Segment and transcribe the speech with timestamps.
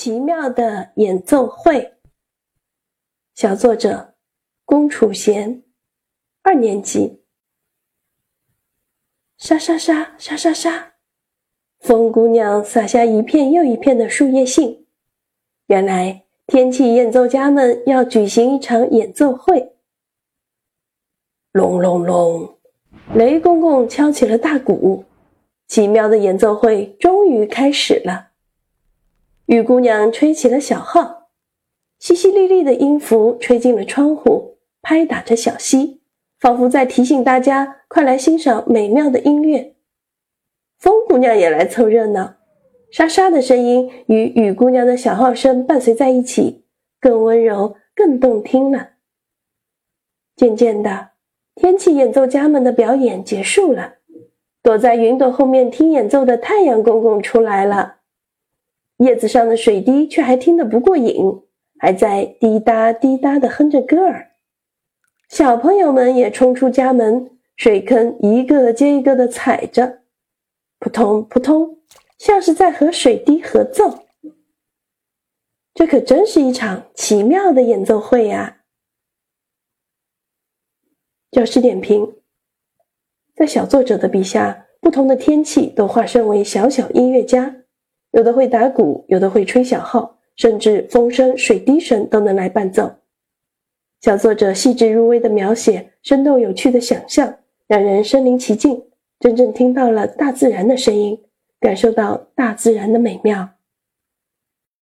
[0.00, 1.94] 奇妙的演奏会，
[3.34, 4.14] 小作者
[4.64, 5.64] 龚楚贤，
[6.42, 7.24] 二年级。
[9.38, 10.92] 沙沙沙沙沙沙，
[11.80, 14.86] 风姑娘撒下一片又一片的树叶信。
[15.66, 19.74] 原来天气演奏家们要举行一场演奏会。
[21.50, 22.56] 隆隆隆，
[23.16, 25.04] 雷公公敲起了大鼓，
[25.66, 28.27] 奇妙的演奏会终于开始了。
[29.48, 31.30] 雨姑娘吹起了小号，
[31.98, 36.02] 淅淅沥沥的音符吹进了窗户，拍打着小溪，
[36.38, 39.74] 仿佛在提醒大家快来欣赏美妙的音乐。
[40.78, 42.34] 风姑娘也来凑热闹，
[42.90, 46.66] 沙沙的声音与雨姑娘的小号声伴随在一起，
[47.00, 48.90] 更温柔、更动听了。
[50.36, 51.12] 渐渐的，
[51.54, 53.94] 天气演奏家们的表演结束了，
[54.62, 57.94] 躲在云朵后面听演奏的太阳公公出来了。
[58.98, 61.42] 叶子上的水滴却还听得不过瘾，
[61.78, 64.32] 还在滴答滴答地哼着歌儿。
[65.28, 70.00] 小朋友们也冲出家门，水坑一个接一个地踩着，
[70.78, 71.78] 扑通扑通，
[72.18, 74.06] 像是在和水滴合奏。
[75.74, 78.62] 这可真是一场奇妙的演奏会呀！
[81.30, 82.16] 教师点评：
[83.36, 87.54] 在小作者的笔下，不同的天气都化身为小小音乐家。
[88.12, 92.90] 有的会打鼓，有的会吹小号，甚至风声、水滴声都能来伴奏。
[94.00, 97.36] 小作者细致入微的描写，生动有趣的想象，
[97.66, 98.82] 让人身临其境，
[99.20, 101.20] 真正听到了大自然的声音，
[101.60, 103.48] 感受到大自然的美妙。